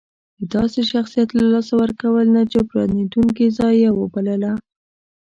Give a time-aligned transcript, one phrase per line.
[0.39, 4.51] د داسې شخصیت له لاسه ورکول نه جبرانېدونکې ضایعه وبلله.